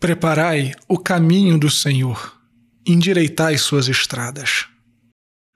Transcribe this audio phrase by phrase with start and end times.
[0.00, 2.32] Preparai o caminho do Senhor,
[2.86, 4.66] endireitai suas estradas.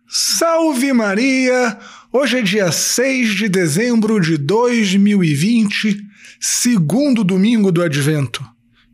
[0.08, 1.78] Salve Maria!
[2.12, 5.96] Hoje é dia 6 de dezembro de 2020,
[6.40, 8.44] segundo domingo do Advento.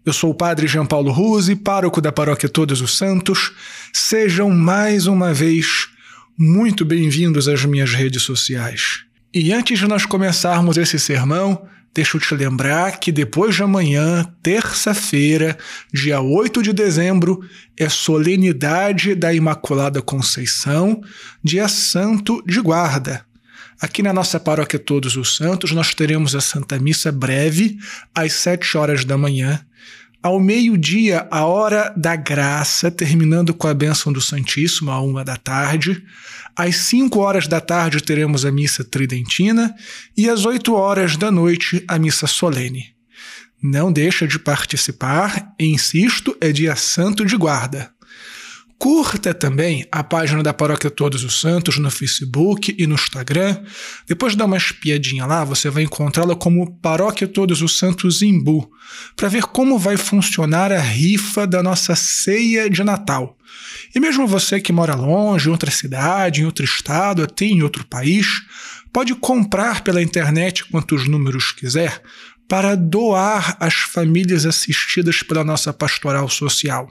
[0.04, 3.52] Eu sou o Padre João Paulo Ruse, pároco da Paróquia Todos os Santos.
[3.90, 5.88] Sejam mais uma vez
[6.36, 9.04] muito bem-vindos às minhas redes sociais.
[9.32, 11.66] E antes de nós começarmos esse sermão,
[11.98, 15.58] deixa eu te lembrar que depois de amanhã, terça-feira,
[15.92, 17.40] dia 8 de dezembro,
[17.76, 21.00] é solenidade da Imaculada Conceição,
[21.42, 23.26] dia santo de guarda.
[23.80, 27.76] Aqui na nossa paróquia Todos os Santos, nós teremos a Santa Missa breve,
[28.14, 29.60] às 7 horas da manhã.
[30.20, 35.36] Ao meio-dia, a hora da graça, terminando com a bênção do Santíssimo, à uma da
[35.36, 36.02] tarde.
[36.56, 39.72] Às 5 horas da tarde teremos a missa tridentina
[40.16, 42.86] e às 8 horas da noite a missa solene.
[43.62, 47.92] Não deixa de participar, insisto, é dia santo de guarda.
[48.78, 53.60] Curta também a página da Paróquia Todos os Santos no Facebook e no Instagram.
[54.06, 58.70] Depois dá uma espiadinha lá, você vai encontrá-la como Paróquia Todos os Santos Imbu,
[59.16, 63.36] para ver como vai funcionar a rifa da nossa ceia de Natal.
[63.92, 67.84] E mesmo você que mora longe, em outra cidade, em outro estado, até em outro
[67.84, 68.26] país,
[68.92, 72.00] pode comprar pela internet quantos números quiser
[72.48, 76.88] para doar às famílias assistidas pela nossa pastoral social.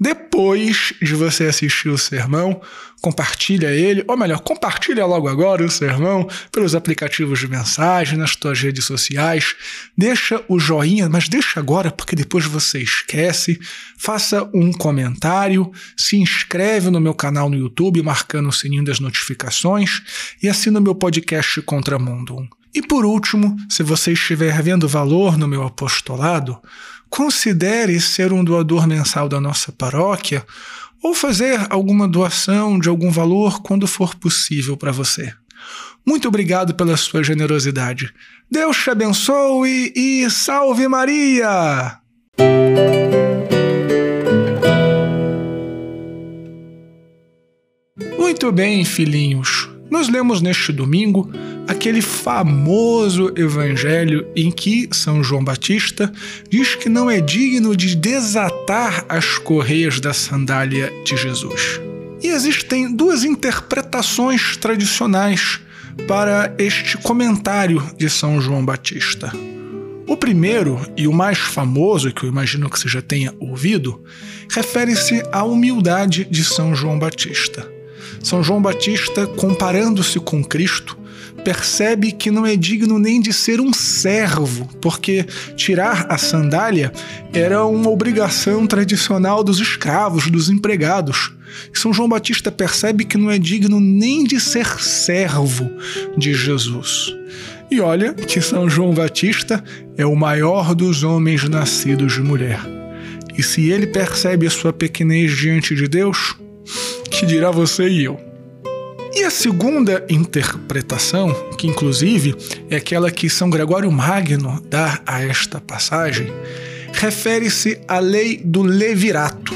[0.00, 2.62] Depois de você assistir o sermão,
[3.02, 8.58] compartilha ele, ou melhor, compartilha logo agora o sermão pelos aplicativos de mensagem, nas suas
[8.58, 9.54] redes sociais.
[9.96, 13.60] Deixa o joinha, mas deixa agora porque depois você esquece.
[13.98, 20.00] Faça um comentário, se inscreve no meu canal no YouTube marcando o sininho das notificações
[20.42, 22.48] e assina o meu podcast Contramundo.
[22.74, 26.58] E por último, se você estiver vendo valor no meu apostolado,
[27.08, 30.46] considere ser um doador mensal da nossa paróquia
[31.02, 35.32] ou fazer alguma doação de algum valor quando for possível para você.
[36.06, 38.12] Muito obrigado pela sua generosidade.
[38.50, 41.98] Deus te abençoe e salve Maria!
[48.18, 49.68] Muito bem, filhinhos.
[49.90, 51.30] Nós lemos neste domingo
[51.70, 56.12] aquele famoso evangelho em que São João Batista
[56.48, 61.80] diz que não é digno de desatar as correias da sandália de Jesus.
[62.20, 65.60] E existem duas interpretações tradicionais
[66.08, 69.32] para este comentário de São João Batista.
[70.08, 74.02] O primeiro e o mais famoso, que eu imagino que você já tenha ouvido,
[74.50, 77.64] refere-se à humildade de São João Batista.
[78.20, 80.98] São João Batista, comparando-se com Cristo,
[81.40, 85.24] percebe que não é digno nem de ser um servo, porque
[85.56, 86.92] tirar a sandália
[87.32, 91.32] era uma obrigação tradicional dos escravos, dos empregados.
[91.72, 95.68] São João Batista percebe que não é digno nem de ser servo
[96.16, 97.14] de Jesus.
[97.70, 99.62] E olha que São João Batista
[99.96, 102.60] é o maior dos homens nascidos de mulher.
[103.36, 106.36] E se ele percebe a sua pequenez diante de Deus,
[107.10, 108.29] que dirá você e eu?
[109.12, 112.36] E a segunda interpretação, que inclusive
[112.70, 116.32] é aquela que São Gregório Magno dá a esta passagem,
[116.92, 119.52] refere-se à lei do levirato.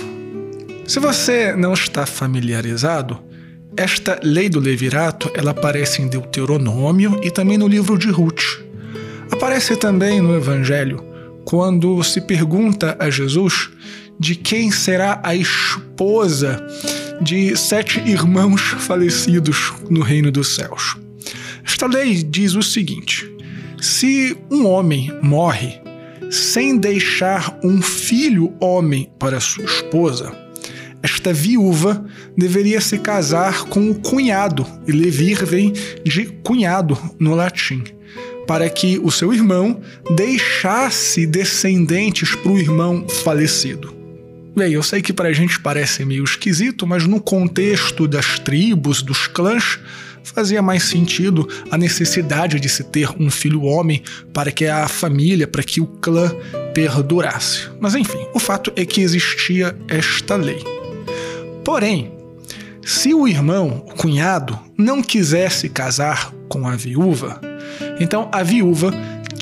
[0.86, 3.18] Se você não está familiarizado,
[3.76, 8.60] esta lei do levirato ela aparece em Deuteronômio e também no livro de Ruth.
[9.30, 11.02] Aparece também no Evangelho,
[11.44, 13.70] quando se pergunta a Jesus
[14.18, 16.64] de quem será a esposa
[17.20, 20.96] de sete irmãos falecidos no reino dos céus.
[21.64, 23.30] Esta lei diz o seguinte:
[23.80, 25.80] se um homem morre
[26.30, 30.34] sem deixar um filho homem para sua esposa,
[31.02, 32.04] esta viúva
[32.36, 37.84] deveria se casar com o cunhado, e levir vem de cunhado no latim,
[38.46, 39.80] para que o seu irmão
[40.16, 44.03] deixasse descendentes para o irmão falecido.
[44.56, 49.02] Bem, eu sei que para a gente parece meio esquisito, mas no contexto das tribos,
[49.02, 49.80] dos clãs,
[50.22, 54.00] fazia mais sentido a necessidade de se ter um filho homem
[54.32, 56.30] para que a família, para que o clã
[56.72, 57.68] perdurasse.
[57.80, 60.62] Mas enfim, o fato é que existia esta lei.
[61.64, 62.12] Porém,
[62.80, 67.40] se o irmão, o cunhado, não quisesse casar com a viúva,
[67.98, 68.92] então a viúva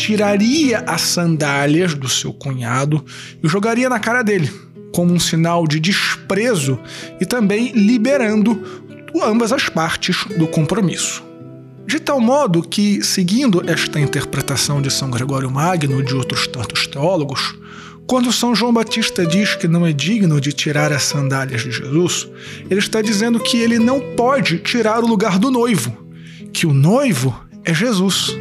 [0.03, 3.05] tiraria as sandálias do seu cunhado
[3.41, 4.51] e jogaria na cara dele
[4.93, 6.77] como um sinal de desprezo
[7.21, 8.61] e também liberando
[9.23, 11.23] ambas as partes do compromisso.
[11.87, 16.87] De tal modo que, seguindo esta interpretação de São Gregório Magno e de outros tantos
[16.89, 17.55] teólogos,
[18.05, 22.29] Quando São João Batista diz que não é digno de tirar as sandálias de Jesus,
[22.69, 25.97] ele está dizendo que ele não pode tirar o lugar do noivo,
[26.53, 27.35] que o noivo
[27.65, 28.37] é Jesus.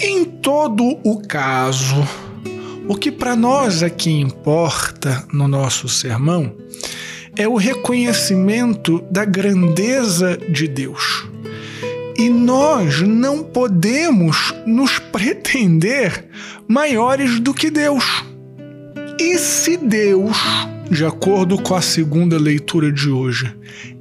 [0.00, 2.06] Em todo o caso,
[2.88, 6.54] o que para nós aqui importa no nosso sermão
[7.36, 11.26] é o reconhecimento da grandeza de Deus.
[12.16, 16.26] E nós não podemos nos pretender
[16.68, 18.04] maiores do que Deus.
[19.18, 20.36] E se Deus,
[20.90, 23.52] de acordo com a segunda leitura de hoje,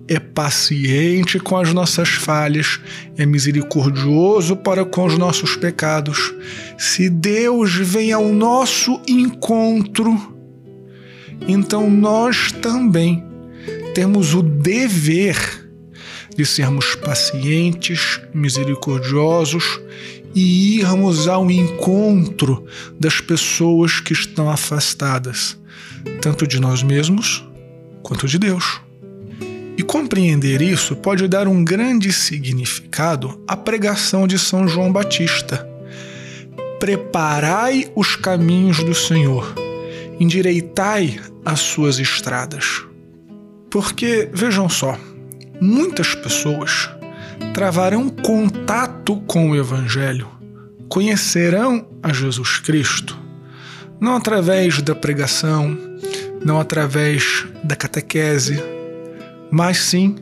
[0.08, 2.80] é paciente com as nossas falhas,
[3.18, 6.34] é misericordioso para com os nossos pecados,
[6.78, 10.36] se Deus vem ao nosso encontro,
[11.48, 13.24] então nós também
[13.94, 15.64] temos o dever
[16.36, 19.80] de sermos pacientes, misericordiosos
[20.34, 22.66] e irmos ao encontro
[23.00, 25.60] das pessoas que estão afastadas,
[26.22, 27.48] tanto de nós mesmos
[28.02, 28.82] quanto de Deus.
[29.78, 35.68] E compreender isso pode dar um grande significado à pregação de São João Batista.
[36.80, 39.56] Preparai os caminhos do Senhor,
[40.20, 42.84] endireitai as suas estradas.
[43.72, 44.98] Porque, vejam só,
[45.60, 46.90] muitas pessoas
[47.54, 50.28] travarão contato com o Evangelho,
[50.88, 53.18] conhecerão a Jesus Cristo,
[54.00, 55.76] não através da pregação,
[56.46, 58.62] não através da catequese,
[59.54, 60.16] mas sim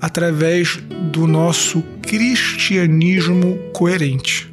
[0.00, 0.78] através
[1.12, 4.50] do nosso cristianismo coerente.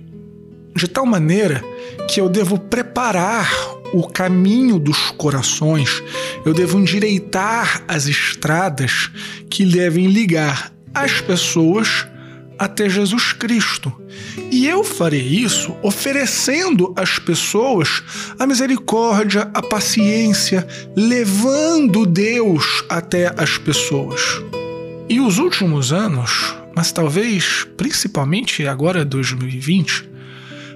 [0.75, 1.63] De tal maneira
[2.09, 3.49] que eu devo preparar
[3.93, 6.03] o caminho dos corações,
[6.45, 9.09] eu devo endireitar as estradas
[9.49, 12.05] que devem ligar as pessoas
[12.61, 13.91] até Jesus Cristo.
[14.51, 18.03] E eu farei isso oferecendo às pessoas
[18.37, 24.21] a misericórdia, a paciência, levando Deus até as pessoas.
[25.09, 30.07] E os últimos anos, mas talvez principalmente agora 2020,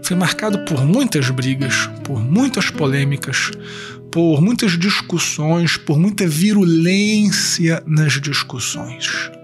[0.02, 3.52] foi marcado por muitas brigas, por muitas polêmicas,
[4.12, 9.35] por muitas discussões, por muita virulência nas discussões.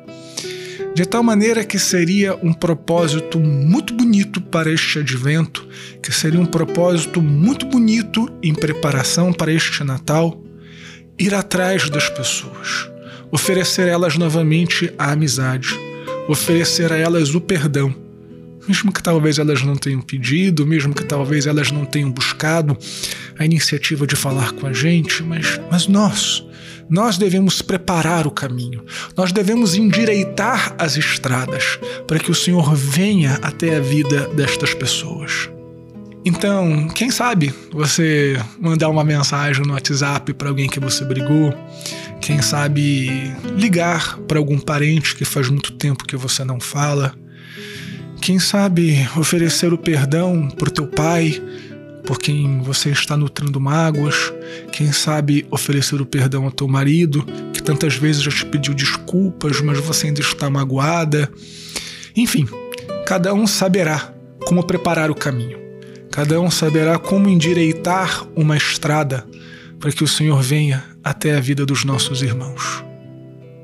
[0.94, 5.66] De tal maneira que seria um propósito muito bonito para este advento,
[6.04, 10.42] que seria um propósito muito bonito em preparação para este Natal,
[11.18, 12.90] ir atrás das pessoas,
[13.32, 15.70] oferecer a elas novamente a amizade,
[16.28, 17.96] oferecer a elas o perdão
[18.68, 22.78] mesmo que talvez elas não tenham pedido, mesmo que talvez elas não tenham buscado
[23.38, 26.46] a iniciativa de falar com a gente, mas, mas nós,
[26.90, 28.84] nós devemos preparar o caminho,
[29.16, 35.50] nós devemos endireitar as estradas para que o Senhor venha até a vida destas pessoas.
[36.24, 41.52] Então, quem sabe você mandar uma mensagem no WhatsApp para alguém que você brigou,
[42.20, 47.16] quem sabe ligar para algum parente que faz muito tempo que você não fala
[48.22, 51.42] quem sabe oferecer o perdão por teu pai,
[52.06, 54.34] por quem você está nutrindo mágoas.
[54.72, 59.62] Quem sabe oferecer o perdão ao teu marido, que tantas vezes já te pediu desculpas,
[59.62, 61.32] mas você ainda está magoada.
[62.16, 62.48] Enfim,
[63.06, 64.14] cada um saberá
[64.46, 65.60] como preparar o caminho.
[66.12, 69.26] Cada um saberá como endireitar uma estrada
[69.80, 72.84] para que o Senhor venha até a vida dos nossos irmãos.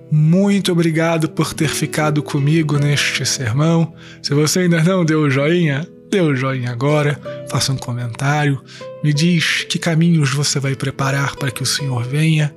[0.10, 3.94] Muito obrigado por ter ficado comigo neste sermão.
[4.22, 8.64] Se você ainda não deu o joinha, dê o joinha agora, faça um comentário,
[9.04, 12.56] me diz que caminhos você vai preparar para que o Senhor venha.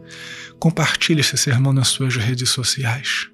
[0.58, 3.28] Compartilhe esse sermão nas suas redes sociais.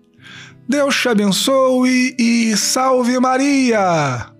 [0.68, 4.35] Deus te abençoe e salve Maria!